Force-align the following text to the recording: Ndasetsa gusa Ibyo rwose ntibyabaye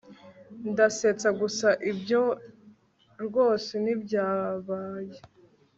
Ndasetsa 0.71 1.29
gusa 1.41 1.67
Ibyo 1.91 2.21
rwose 3.25 3.71
ntibyabaye 3.83 5.17